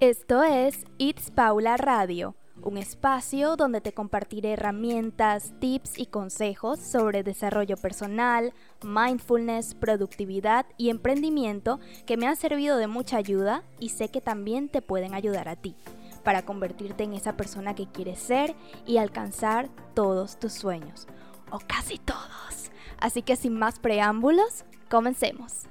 Esto 0.00 0.44
es 0.44 0.84
It's 0.98 1.32
Paula 1.32 1.76
Radio, 1.76 2.36
un 2.62 2.76
espacio 2.76 3.56
donde 3.56 3.80
te 3.80 3.92
compartiré 3.92 4.52
herramientas, 4.52 5.52
tips 5.58 5.98
y 5.98 6.06
consejos 6.06 6.78
sobre 6.78 7.24
desarrollo 7.24 7.76
personal, 7.76 8.54
mindfulness, 8.84 9.74
productividad 9.74 10.66
y 10.76 10.90
emprendimiento 10.90 11.80
que 12.06 12.16
me 12.16 12.28
han 12.28 12.36
servido 12.36 12.76
de 12.76 12.86
mucha 12.86 13.16
ayuda 13.16 13.64
y 13.80 13.88
sé 13.88 14.08
que 14.08 14.20
también 14.20 14.68
te 14.68 14.82
pueden 14.82 15.14
ayudar 15.14 15.48
a 15.48 15.56
ti 15.56 15.74
para 16.22 16.42
convertirte 16.42 17.02
en 17.02 17.14
esa 17.14 17.36
persona 17.36 17.74
que 17.74 17.88
quieres 17.88 18.20
ser 18.20 18.54
y 18.86 18.98
alcanzar 18.98 19.68
todos 19.94 20.38
tus 20.38 20.52
sueños, 20.52 21.08
o 21.50 21.58
casi 21.58 21.98
todos. 21.98 22.70
Así 23.00 23.22
que 23.22 23.34
sin 23.34 23.58
más 23.58 23.80
preámbulos, 23.80 24.64
comencemos. 24.88 25.66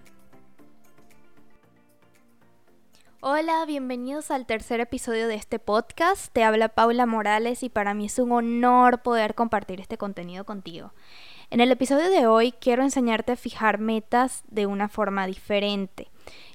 Hola, 3.30 3.66
bienvenidos 3.66 4.32
al 4.32 4.46
tercer 4.46 4.80
episodio 4.80 5.28
de 5.28 5.36
este 5.36 5.60
podcast. 5.60 6.32
Te 6.32 6.46
habla 6.46 6.70
Paula 6.70 7.06
Morales 7.06 7.62
y 7.62 7.68
para 7.68 7.94
mí 7.94 8.06
es 8.06 8.20
un 8.20 8.32
honor 8.32 9.02
poder 9.02 9.36
compartir 9.36 9.82
este 9.82 9.98
contenido 9.98 10.46
contigo. 10.46 10.94
En 11.50 11.60
el 11.60 11.70
episodio 11.70 12.10
de 12.10 12.26
hoy 12.26 12.54
quiero 12.54 12.84
enseñarte 12.84 13.34
a 13.34 13.36
fijar 13.36 13.80
metas 13.80 14.46
de 14.48 14.66
una 14.66 14.88
forma 14.88 15.28
diferente. 15.28 16.10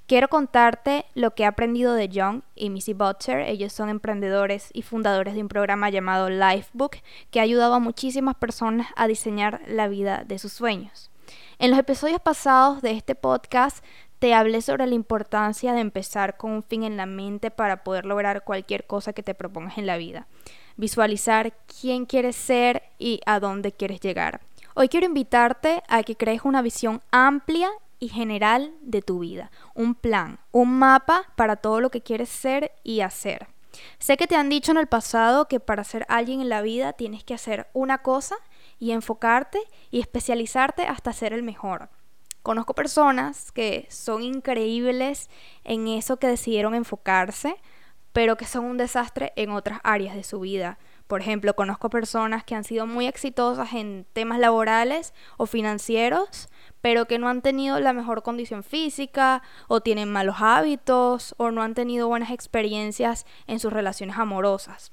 Quiero 0.07 0.29
contarte 0.29 1.05
lo 1.13 1.35
que 1.35 1.43
he 1.43 1.47
aprendido 1.47 1.93
de 1.93 2.09
John 2.11 2.43
y 2.55 2.71
Missy 2.71 2.95
Butcher. 2.95 3.41
Ellos 3.41 3.75
son 3.75 3.91
emprendedores 3.91 4.71
y 4.73 4.81
fundadores 4.81 5.35
de 5.35 5.43
un 5.43 5.49
programa 5.49 5.91
llamado 5.91 6.31
Lifebook 6.31 6.97
que 7.31 7.41
ha 7.41 7.43
ayudado 7.43 7.75
a 7.75 7.81
muchísimas 7.81 8.37
personas 8.37 8.89
a 8.97 9.07
diseñar 9.09 9.61
la 9.67 9.89
vida 9.89 10.25
de 10.27 10.39
sus 10.39 10.55
sueños. 10.55 11.11
En 11.59 11.71
los 11.71 11.79
episodios 11.79 12.21
pasados 12.23 12.81
de 12.81 12.93
este 12.93 13.15
podcast 13.15 13.85
te 14.23 14.35
hablé 14.35 14.63
sobre 14.63 14.87
la 14.87 14.95
importancia 14.95 15.73
de 15.73 15.81
empezar 15.81 16.37
con 16.37 16.53
un 16.53 16.63
fin 16.63 16.85
en 16.85 16.97
la 16.97 17.07
mente 17.07 17.51
para 17.51 17.83
poder 17.83 18.05
lograr 18.05 18.45
cualquier 18.45 18.87
cosa 18.87 19.13
que 19.13 19.25
te 19.25 19.35
propongas 19.35 19.79
en 19.79 19.87
la 19.87 19.97
vida. 19.97 20.29
Visualizar 20.77 21.53
quién 21.67 22.07
quieres 22.07 22.37
ser 22.37 22.85
y 23.01 23.21
a 23.27 23.41
dónde 23.41 23.73
quieres 23.73 23.99
llegar. 23.99 24.41
Hoy 24.77 24.89
quiero 24.89 25.07
invitarte 25.07 25.83
a 25.89 26.05
que 26.05 26.15
crees 26.15 26.43
una 26.45 26.63
visión 26.63 27.03
amplia 27.11 27.69
y 27.99 28.11
general 28.11 28.73
de 28.81 29.03
tu 29.03 29.19
vida, 29.19 29.51
un 29.75 29.97
plan, 29.97 30.39
un 30.53 30.79
mapa 30.79 31.25
para 31.35 31.57
todo 31.57 31.81
lo 31.81 31.91
que 31.91 32.03
quieres 32.03 32.29
ser 32.29 32.71
y 32.85 33.01
hacer. 33.01 33.49
Sé 33.99 34.17
que 34.17 34.29
te 34.29 34.37
han 34.37 34.49
dicho 34.49 34.71
en 34.71 34.79
el 34.79 34.87
pasado 34.87 35.49
que 35.49 35.59
para 35.59 35.83
ser 35.83 36.07
alguien 36.09 36.41
en 36.41 36.49
la 36.49 36.63
vida 36.63 36.93
tienes 36.93 37.25
que 37.25 37.35
hacer 37.35 37.67
una 37.73 37.99
cosa 37.99 38.37
y 38.79 38.93
enfocarte 38.93 39.59
y 39.91 39.99
especializarte 39.99 40.87
hasta 40.87 41.13
ser 41.13 41.33
el 41.33 41.43
mejor. 41.43 41.89
Conozco 42.43 42.75
personas 42.75 43.53
que 43.53 43.87
son 43.89 44.23
increíbles 44.23 45.31
en 45.65 45.87
eso 45.87 46.19
que 46.19 46.27
decidieron 46.27 46.75
enfocarse, 46.75 47.57
pero 48.13 48.37
que 48.37 48.47
son 48.47 48.65
un 48.65 48.77
desastre 48.77 49.33
en 49.37 49.51
otras 49.51 49.81
áreas 49.85 50.15
de 50.15 50.25
su 50.25 50.41
vida. 50.41 50.79
Por 51.07 51.21
ejemplo, 51.21 51.55
conozco 51.55 51.91
personas 51.91 52.43
que 52.43 52.55
han 52.55 52.65
sido 52.65 52.87
muy 52.87 53.07
exitosas 53.07 53.73
en 53.75 54.07
temas 54.13 54.39
laborales 54.39 55.15
o 55.37 55.47
financieros, 55.47 56.49
pero 56.81 57.07
que 57.07 57.19
no 57.19 57.29
han 57.29 57.43
tenido 57.43 57.79
la 57.81 57.93
mejor 57.93 58.23
condición 58.23 58.65
física 58.65 59.43
o 59.69 59.81
tienen 59.81 60.11
malos 60.11 60.37
hábitos 60.41 61.35
o 61.39 61.51
no 61.51 61.63
han 61.63 61.75
tenido 61.75 62.09
buenas 62.09 62.31
experiencias 62.31 63.27
en 63.47 63.61
sus 63.61 63.73
relaciones 63.73 64.19
amorosas. 64.19 64.93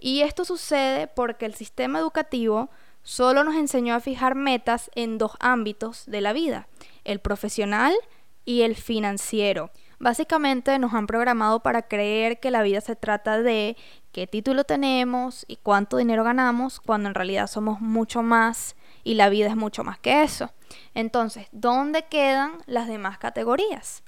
Y 0.00 0.22
esto 0.22 0.44
sucede 0.44 1.06
porque 1.08 1.46
el 1.46 1.54
sistema 1.54 1.98
educativo 1.98 2.70
solo 3.02 3.44
nos 3.44 3.54
enseñó 3.54 3.94
a 3.94 4.00
fijar 4.00 4.34
metas 4.34 4.90
en 4.94 5.18
dos 5.18 5.32
ámbitos 5.40 6.04
de 6.06 6.20
la 6.20 6.32
vida, 6.32 6.68
el 7.04 7.20
profesional 7.20 7.94
y 8.44 8.62
el 8.62 8.76
financiero. 8.76 9.70
Básicamente 9.98 10.78
nos 10.78 10.94
han 10.94 11.06
programado 11.06 11.60
para 11.60 11.82
creer 11.82 12.40
que 12.40 12.50
la 12.50 12.62
vida 12.62 12.80
se 12.80 12.96
trata 12.96 13.42
de 13.42 13.76
qué 14.12 14.26
título 14.26 14.64
tenemos 14.64 15.44
y 15.46 15.56
cuánto 15.56 15.98
dinero 15.98 16.24
ganamos, 16.24 16.80
cuando 16.80 17.08
en 17.08 17.14
realidad 17.14 17.46
somos 17.48 17.80
mucho 17.80 18.22
más 18.22 18.76
y 19.04 19.14
la 19.14 19.28
vida 19.28 19.48
es 19.48 19.56
mucho 19.56 19.84
más 19.84 19.98
que 19.98 20.22
eso. 20.22 20.52
Entonces, 20.94 21.48
¿dónde 21.52 22.06
quedan 22.06 22.52
las 22.66 22.88
demás 22.88 23.18
categorías? 23.18 24.02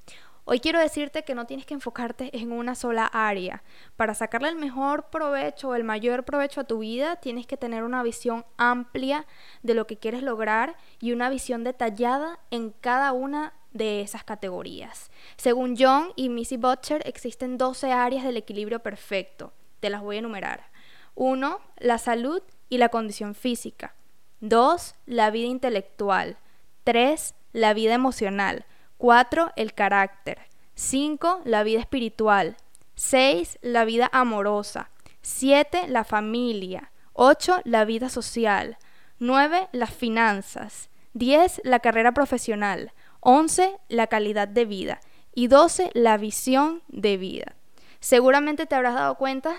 Hoy 0.44 0.58
quiero 0.58 0.80
decirte 0.80 1.22
que 1.22 1.36
no 1.36 1.46
tienes 1.46 1.66
que 1.66 1.74
enfocarte 1.74 2.36
en 2.36 2.50
una 2.50 2.74
sola 2.74 3.06
área. 3.06 3.62
Para 3.94 4.14
sacarle 4.14 4.48
el 4.48 4.56
mejor 4.56 5.08
provecho 5.10 5.68
o 5.68 5.74
el 5.76 5.84
mayor 5.84 6.24
provecho 6.24 6.60
a 6.60 6.64
tu 6.64 6.78
vida, 6.78 7.16
tienes 7.16 7.46
que 7.46 7.56
tener 7.56 7.84
una 7.84 8.02
visión 8.02 8.44
amplia 8.56 9.24
de 9.62 9.74
lo 9.74 9.86
que 9.86 9.98
quieres 9.98 10.22
lograr 10.24 10.76
y 10.98 11.12
una 11.12 11.30
visión 11.30 11.62
detallada 11.62 12.40
en 12.50 12.70
cada 12.70 13.12
una 13.12 13.54
de 13.70 14.00
esas 14.00 14.24
categorías. 14.24 15.12
Según 15.36 15.76
John 15.78 16.12
y 16.16 16.28
Missy 16.28 16.56
Butcher, 16.56 17.02
existen 17.06 17.56
12 17.56 17.92
áreas 17.92 18.24
del 18.24 18.36
equilibrio 18.36 18.80
perfecto. 18.80 19.52
Te 19.78 19.90
las 19.90 20.02
voy 20.02 20.16
a 20.16 20.18
enumerar. 20.18 20.72
1. 21.14 21.60
La 21.78 21.98
salud 21.98 22.42
y 22.68 22.78
la 22.78 22.88
condición 22.88 23.36
física. 23.36 23.94
2. 24.40 24.96
La 25.06 25.30
vida 25.30 25.46
intelectual. 25.46 26.36
3. 26.82 27.34
La 27.52 27.74
vida 27.74 27.94
emocional. 27.94 28.66
4. 29.02 29.50
El 29.56 29.74
carácter. 29.74 30.38
5. 30.76 31.40
La 31.44 31.64
vida 31.64 31.80
espiritual. 31.80 32.56
6. 32.94 33.58
La 33.60 33.84
vida 33.84 34.08
amorosa. 34.12 34.90
7. 35.22 35.88
La 35.88 36.04
familia. 36.04 36.92
8. 37.12 37.62
La 37.64 37.84
vida 37.84 38.08
social. 38.08 38.78
9. 39.18 39.70
Las 39.72 39.90
finanzas. 39.92 40.88
10. 41.14 41.62
La 41.64 41.80
carrera 41.80 42.14
profesional. 42.14 42.92
11. 43.18 43.76
La 43.88 44.06
calidad 44.06 44.46
de 44.46 44.66
vida. 44.66 45.00
Y 45.34 45.48
12. 45.48 45.90
La 45.94 46.16
visión 46.16 46.84
de 46.86 47.16
vida. 47.16 47.56
Seguramente 47.98 48.66
te 48.66 48.76
habrás 48.76 48.94
dado 48.94 49.16
cuenta 49.16 49.52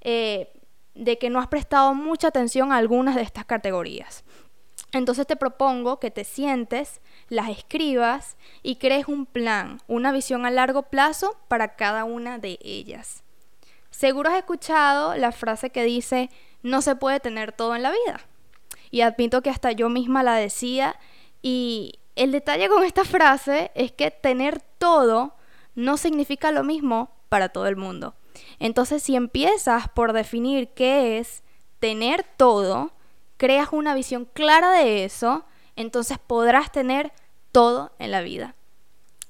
eh, 0.00 0.54
de 0.94 1.18
que 1.18 1.28
no 1.28 1.38
has 1.38 1.48
prestado 1.48 1.92
mucha 1.92 2.28
atención 2.28 2.72
a 2.72 2.78
algunas 2.78 3.14
de 3.14 3.20
estas 3.20 3.44
categorías. 3.44 4.24
Entonces 4.92 5.26
te 5.26 5.36
propongo 5.36 5.98
que 5.98 6.10
te 6.10 6.24
sientes, 6.24 7.00
las 7.28 7.50
escribas 7.50 8.36
y 8.62 8.76
crees 8.76 9.08
un 9.08 9.26
plan, 9.26 9.80
una 9.88 10.12
visión 10.12 10.46
a 10.46 10.50
largo 10.50 10.82
plazo 10.82 11.36
para 11.48 11.76
cada 11.76 12.04
una 12.04 12.38
de 12.38 12.58
ellas. 12.62 13.22
Seguro 13.90 14.30
has 14.30 14.36
escuchado 14.36 15.16
la 15.16 15.32
frase 15.32 15.70
que 15.70 15.84
dice, 15.84 16.30
no 16.62 16.82
se 16.82 16.96
puede 16.96 17.20
tener 17.20 17.52
todo 17.52 17.74
en 17.74 17.82
la 17.82 17.90
vida. 17.90 18.20
Y 18.90 19.00
admito 19.00 19.42
que 19.42 19.50
hasta 19.50 19.72
yo 19.72 19.88
misma 19.88 20.22
la 20.22 20.34
decía. 20.34 20.96
Y 21.42 21.98
el 22.14 22.32
detalle 22.32 22.68
con 22.68 22.84
esta 22.84 23.04
frase 23.04 23.70
es 23.74 23.92
que 23.92 24.10
tener 24.10 24.60
todo 24.78 25.34
no 25.74 25.96
significa 25.96 26.52
lo 26.52 26.64
mismo 26.64 27.10
para 27.28 27.48
todo 27.48 27.66
el 27.66 27.76
mundo. 27.76 28.14
Entonces 28.58 29.02
si 29.02 29.16
empiezas 29.16 29.88
por 29.88 30.12
definir 30.12 30.68
qué 30.68 31.18
es 31.18 31.42
tener 31.78 32.24
todo, 32.36 32.92
creas 33.36 33.68
una 33.72 33.94
visión 33.94 34.24
clara 34.24 34.72
de 34.72 35.04
eso, 35.04 35.44
entonces 35.76 36.18
podrás 36.18 36.72
tener 36.72 37.12
todo 37.52 37.92
en 37.98 38.10
la 38.10 38.22
vida. 38.22 38.54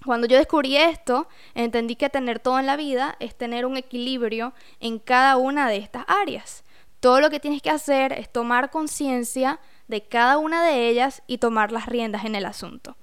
Cuando 0.05 0.29
yo 0.29 0.37
descubrí 0.37 0.77
esto, 0.77 1.29
entendí 1.55 1.97
que 1.97 2.09
tener 2.09 2.39
todo 2.39 2.61
en 2.61 2.67
la 2.67 2.77
vida 2.77 3.17
es 3.19 3.37
tener 3.37 3.67
un 3.67 3.77
equilibrio 3.77 4.55
en 4.79 5.01
cada 5.01 5.37
una 5.37 5.69
de 5.69 5.79
estas 5.79 6.05
áreas. 6.07 6.63
Todo 7.01 7.21
lo 7.21 7.29
que 7.29 7.41
tienes 7.41 7.61
que 7.61 7.71
hacer 7.71 8.13
es 8.13 8.31
tomar 8.31 8.71
conciencia 8.71 9.59
de 9.89 10.03
cada 10.03 10.39
una 10.39 10.65
de 10.65 10.89
ellas 10.89 11.23
y 11.27 11.39
tomar 11.39 11.73
las 11.73 11.87
riendas 11.87 12.25
en 12.25 12.37
el 12.37 12.47
asunto. 12.47 12.97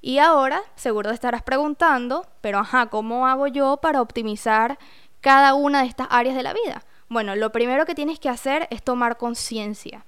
Y 0.00 0.18
ahora, 0.18 0.62
seguro 0.74 1.10
te 1.10 1.14
estarás 1.14 1.42
preguntando, 1.42 2.26
pero 2.40 2.58
ajá, 2.58 2.86
¿cómo 2.86 3.28
hago 3.28 3.46
yo 3.46 3.76
para 3.76 4.02
optimizar 4.02 4.78
cada 5.20 5.54
una 5.54 5.82
de 5.82 5.88
estas 5.88 6.08
áreas 6.10 6.34
de 6.34 6.42
la 6.42 6.52
vida? 6.52 6.84
Bueno, 7.08 7.36
lo 7.36 7.52
primero 7.52 7.86
que 7.86 7.94
tienes 7.94 8.18
que 8.18 8.28
hacer 8.28 8.66
es 8.70 8.82
tomar 8.82 9.16
conciencia. 9.16 10.04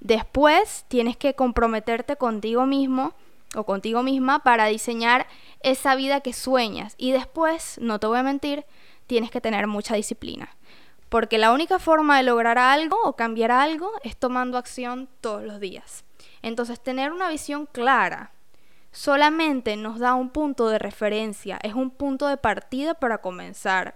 Después 0.00 0.84
tienes 0.88 1.16
que 1.16 1.34
comprometerte 1.34 2.16
contigo 2.16 2.66
mismo 2.66 3.14
o 3.54 3.64
contigo 3.64 4.02
misma 4.02 4.40
para 4.40 4.66
diseñar 4.66 5.26
esa 5.60 5.94
vida 5.96 6.20
que 6.20 6.32
sueñas. 6.32 6.94
Y 6.98 7.12
después, 7.12 7.78
no 7.80 7.98
te 7.98 8.06
voy 8.06 8.18
a 8.18 8.22
mentir, 8.22 8.64
tienes 9.06 9.30
que 9.30 9.40
tener 9.40 9.66
mucha 9.66 9.94
disciplina. 9.94 10.56
Porque 11.08 11.38
la 11.38 11.52
única 11.52 11.78
forma 11.78 12.18
de 12.18 12.22
lograr 12.22 12.58
algo 12.58 12.98
o 13.02 13.16
cambiar 13.16 13.50
algo 13.50 13.90
es 14.02 14.16
tomando 14.16 14.58
acción 14.58 15.08
todos 15.20 15.42
los 15.42 15.58
días. 15.58 16.04
Entonces, 16.42 16.80
tener 16.80 17.12
una 17.12 17.28
visión 17.28 17.66
clara 17.66 18.32
solamente 18.92 19.76
nos 19.76 19.98
da 19.98 20.14
un 20.14 20.30
punto 20.30 20.68
de 20.68 20.78
referencia, 20.78 21.58
es 21.62 21.74
un 21.74 21.90
punto 21.90 22.26
de 22.26 22.36
partida 22.36 22.94
para 22.94 23.18
comenzar. 23.18 23.94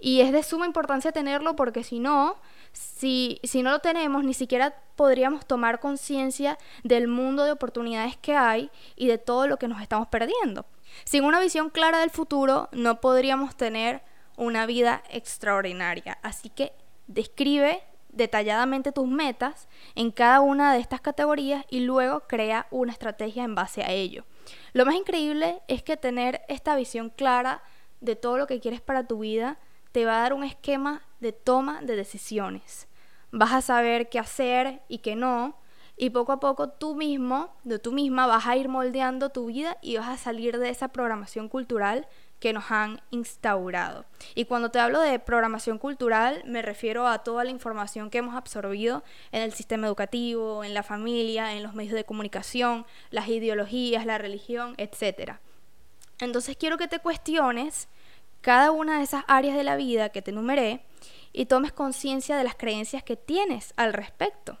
Y 0.00 0.20
es 0.20 0.32
de 0.32 0.42
suma 0.42 0.66
importancia 0.66 1.12
tenerlo 1.12 1.54
porque 1.54 1.84
si 1.84 2.00
no, 2.00 2.36
si, 2.72 3.40
si 3.42 3.62
no 3.62 3.70
lo 3.70 3.78
tenemos, 3.80 4.24
ni 4.24 4.34
siquiera 4.34 4.74
podríamos 4.96 5.46
tomar 5.46 5.80
conciencia 5.80 6.58
del 6.84 7.08
mundo 7.08 7.44
de 7.44 7.52
oportunidades 7.52 8.16
que 8.16 8.34
hay 8.34 8.70
y 8.96 9.06
de 9.06 9.18
todo 9.18 9.46
lo 9.46 9.58
que 9.58 9.68
nos 9.68 9.80
estamos 9.80 10.08
perdiendo. 10.08 10.66
Sin 11.04 11.24
una 11.24 11.40
visión 11.40 11.70
clara 11.70 11.98
del 12.00 12.10
futuro, 12.10 12.68
no 12.72 13.00
podríamos 13.00 13.56
tener 13.56 14.02
una 14.36 14.66
vida 14.66 15.02
extraordinaria. 15.10 16.18
Así 16.22 16.48
que 16.48 16.72
describe 17.06 17.82
detalladamente 18.10 18.92
tus 18.92 19.08
metas 19.08 19.68
en 19.94 20.10
cada 20.10 20.40
una 20.40 20.72
de 20.72 20.80
estas 20.80 21.00
categorías 21.00 21.64
y 21.70 21.80
luego 21.80 22.20
crea 22.28 22.66
una 22.70 22.92
estrategia 22.92 23.44
en 23.44 23.54
base 23.54 23.82
a 23.82 23.90
ello. 23.90 24.24
Lo 24.72 24.84
más 24.84 24.94
increíble 24.94 25.62
es 25.68 25.82
que 25.82 25.96
tener 25.96 26.42
esta 26.48 26.76
visión 26.76 27.10
clara 27.10 27.62
de 28.00 28.16
todo 28.16 28.36
lo 28.36 28.46
que 28.46 28.60
quieres 28.60 28.80
para 28.80 29.06
tu 29.06 29.20
vida 29.20 29.58
te 29.92 30.04
va 30.04 30.18
a 30.18 30.22
dar 30.22 30.32
un 30.32 30.44
esquema 30.44 31.02
de 31.20 31.32
toma 31.32 31.80
de 31.82 31.96
decisiones. 31.96 32.88
Vas 33.30 33.52
a 33.52 33.62
saber 33.62 34.08
qué 34.08 34.18
hacer 34.18 34.82
y 34.88 34.98
qué 34.98 35.14
no, 35.14 35.56
y 35.96 36.10
poco 36.10 36.32
a 36.32 36.40
poco 36.40 36.68
tú 36.70 36.94
mismo, 36.94 37.54
de 37.64 37.78
tú 37.78 37.92
misma, 37.92 38.26
vas 38.26 38.46
a 38.46 38.56
ir 38.56 38.68
moldeando 38.68 39.30
tu 39.30 39.46
vida 39.46 39.78
y 39.82 39.98
vas 39.98 40.08
a 40.08 40.16
salir 40.16 40.58
de 40.58 40.70
esa 40.70 40.88
programación 40.88 41.48
cultural 41.48 42.08
que 42.40 42.52
nos 42.52 42.72
han 42.72 43.00
instaurado. 43.10 44.04
Y 44.34 44.46
cuando 44.46 44.72
te 44.72 44.80
hablo 44.80 45.00
de 45.00 45.20
programación 45.20 45.78
cultural, 45.78 46.42
me 46.44 46.60
refiero 46.60 47.06
a 47.06 47.18
toda 47.18 47.44
la 47.44 47.50
información 47.50 48.10
que 48.10 48.18
hemos 48.18 48.34
absorbido 48.34 49.04
en 49.30 49.42
el 49.42 49.52
sistema 49.52 49.86
educativo, 49.86 50.64
en 50.64 50.74
la 50.74 50.82
familia, 50.82 51.52
en 51.54 51.62
los 51.62 51.74
medios 51.74 51.94
de 51.94 52.04
comunicación, 52.04 52.84
las 53.10 53.28
ideologías, 53.28 54.04
la 54.06 54.18
religión, 54.18 54.74
etc. 54.78 55.34
Entonces 56.18 56.56
quiero 56.56 56.78
que 56.78 56.88
te 56.88 56.98
cuestiones 56.98 57.86
cada 58.42 58.70
una 58.72 58.98
de 58.98 59.04
esas 59.04 59.24
áreas 59.28 59.56
de 59.56 59.64
la 59.64 59.76
vida 59.76 60.10
que 60.10 60.20
te 60.20 60.32
enumeré 60.32 60.84
y 61.32 61.46
tomes 61.46 61.72
conciencia 61.72 62.36
de 62.36 62.44
las 62.44 62.56
creencias 62.56 63.02
que 63.02 63.16
tienes 63.16 63.72
al 63.76 63.94
respecto. 63.94 64.58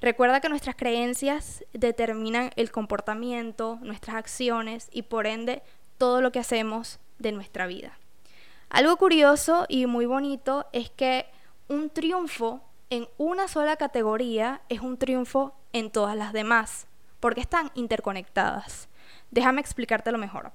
Recuerda 0.00 0.40
que 0.40 0.48
nuestras 0.48 0.76
creencias 0.76 1.64
determinan 1.72 2.50
el 2.56 2.70
comportamiento, 2.70 3.78
nuestras 3.82 4.16
acciones 4.16 4.88
y 4.92 5.02
por 5.02 5.26
ende 5.26 5.62
todo 5.96 6.20
lo 6.20 6.32
que 6.32 6.38
hacemos 6.38 6.98
de 7.18 7.32
nuestra 7.32 7.66
vida. 7.66 7.98
Algo 8.68 8.96
curioso 8.96 9.66
y 9.68 9.86
muy 9.86 10.06
bonito 10.06 10.66
es 10.72 10.90
que 10.90 11.26
un 11.68 11.90
triunfo 11.90 12.62
en 12.88 13.08
una 13.18 13.46
sola 13.46 13.76
categoría 13.76 14.62
es 14.68 14.80
un 14.80 14.96
triunfo 14.96 15.54
en 15.72 15.90
todas 15.90 16.16
las 16.16 16.32
demás, 16.32 16.86
porque 17.20 17.40
están 17.40 17.70
interconectadas. 17.74 18.88
Déjame 19.30 19.60
explicártelo 19.60 20.18
mejor. 20.18 20.52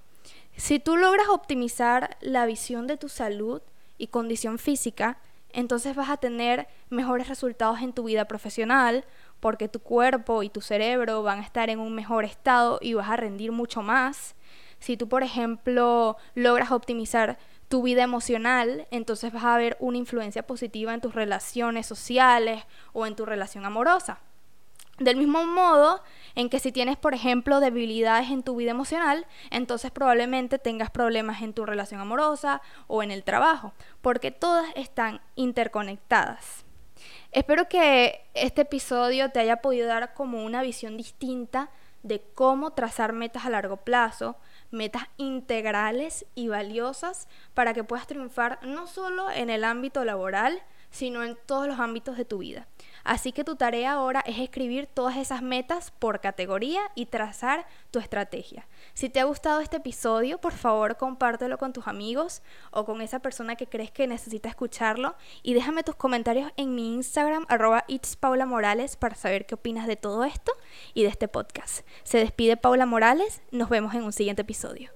Si 0.57 0.79
tú 0.79 0.95
logras 0.95 1.27
optimizar 1.27 2.17
la 2.21 2.45
visión 2.45 2.87
de 2.87 2.95
tu 2.95 3.09
salud 3.09 3.61
y 3.97 4.07
condición 4.07 4.57
física, 4.57 5.19
entonces 5.51 5.95
vas 5.95 6.09
a 6.09 6.17
tener 6.17 6.67
mejores 6.89 7.27
resultados 7.27 7.81
en 7.81 7.91
tu 7.91 8.05
vida 8.05 8.25
profesional, 8.25 9.03
porque 9.41 9.67
tu 9.67 9.79
cuerpo 9.79 10.43
y 10.43 10.49
tu 10.49 10.61
cerebro 10.61 11.23
van 11.23 11.39
a 11.39 11.43
estar 11.43 11.69
en 11.69 11.79
un 11.79 11.93
mejor 11.93 12.23
estado 12.23 12.79
y 12.81 12.93
vas 12.93 13.09
a 13.09 13.17
rendir 13.17 13.51
mucho 13.51 13.81
más. 13.81 14.35
Si 14.79 14.95
tú, 14.95 15.09
por 15.09 15.23
ejemplo, 15.23 16.15
logras 16.35 16.71
optimizar 16.71 17.37
tu 17.67 17.81
vida 17.83 18.03
emocional, 18.03 18.87
entonces 18.91 19.33
vas 19.33 19.43
a 19.43 19.57
ver 19.57 19.75
una 19.79 19.97
influencia 19.97 20.47
positiva 20.47 20.93
en 20.93 21.01
tus 21.01 21.15
relaciones 21.15 21.85
sociales 21.85 22.63
o 22.93 23.05
en 23.05 23.15
tu 23.15 23.25
relación 23.25 23.65
amorosa. 23.65 24.19
Del 24.97 25.17
mismo 25.17 25.45
modo 25.45 26.01
en 26.35 26.49
que 26.49 26.59
si 26.59 26.71
tienes, 26.71 26.95
por 26.95 27.13
ejemplo, 27.13 27.59
debilidades 27.59 28.29
en 28.29 28.43
tu 28.43 28.55
vida 28.55 28.71
emocional, 28.71 29.25
entonces 29.51 29.91
probablemente 29.91 30.57
tengas 30.57 30.89
problemas 30.89 31.41
en 31.41 31.53
tu 31.53 31.65
relación 31.65 31.99
amorosa 31.99 32.61
o 32.87 33.03
en 33.03 33.11
el 33.11 33.23
trabajo, 33.23 33.73
porque 34.01 34.31
todas 34.31 34.67
están 34.75 35.21
interconectadas. 35.35 36.65
Espero 37.31 37.67
que 37.67 38.25
este 38.33 38.61
episodio 38.61 39.29
te 39.31 39.39
haya 39.39 39.57
podido 39.57 39.87
dar 39.87 40.13
como 40.13 40.45
una 40.45 40.61
visión 40.61 40.95
distinta 40.95 41.69
de 42.03 42.21
cómo 42.33 42.71
trazar 42.71 43.11
metas 43.13 43.45
a 43.45 43.49
largo 43.49 43.77
plazo, 43.77 44.37
metas 44.71 45.07
integrales 45.17 46.25
y 46.35 46.47
valiosas 46.47 47.27
para 47.53 47.73
que 47.73 47.83
puedas 47.83 48.07
triunfar 48.07 48.59
no 48.61 48.87
solo 48.87 49.29
en 49.31 49.49
el 49.49 49.63
ámbito 49.63 50.05
laboral, 50.05 50.61
sino 50.89 51.23
en 51.23 51.37
todos 51.45 51.67
los 51.67 51.79
ámbitos 51.79 52.17
de 52.17 52.25
tu 52.25 52.39
vida. 52.39 52.67
Así 53.05 53.31
que 53.31 53.43
tu 53.43 53.55
tarea 53.55 53.93
ahora 53.93 54.23
es 54.25 54.39
escribir 54.39 54.87
todas 54.87 55.17
esas 55.17 55.43
metas 55.43 55.91
por 55.91 56.21
categoría 56.21 56.81
y 56.95 57.05
trazar 57.05 57.67
tu 57.91 57.99
estrategia. 57.99 58.67
Si 58.95 59.09
te 59.09 59.19
ha 59.19 59.25
gustado 59.25 59.59
este 59.59 59.77
episodio, 59.77 60.39
por 60.39 60.53
favor 60.53 60.97
compártelo 60.97 61.59
con 61.59 61.71
tus 61.71 61.87
amigos 61.87 62.41
o 62.71 62.83
con 62.83 63.01
esa 63.01 63.19
persona 63.19 63.55
que 63.55 63.67
crees 63.67 63.91
que 63.91 64.07
necesita 64.07 64.49
escucharlo 64.49 65.15
y 65.43 65.53
déjame 65.53 65.83
tus 65.83 65.95
comentarios 65.95 66.51
en 66.57 66.73
mi 66.73 66.95
Instagram 66.95 67.45
arroba 67.47 67.85
Morales 68.47 68.95
para 68.95 69.15
saber 69.15 69.45
qué 69.45 69.53
opinas 69.53 69.85
de 69.85 69.97
todo 69.97 70.23
esto 70.23 70.51
y 70.95 71.03
de 71.03 71.09
este 71.09 71.27
podcast. 71.27 71.85
Se 72.03 72.17
despide 72.17 72.57
Paula 72.57 72.87
Morales, 72.87 73.43
nos 73.51 73.69
vemos 73.69 73.93
en 73.93 74.03
un 74.03 74.13
siguiente 74.13 74.41
episodio. 74.41 74.94